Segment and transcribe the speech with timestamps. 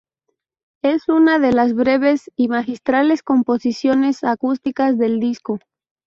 [0.81, 5.59] Es una de las breves y magistrales composiciones acústicas del disco.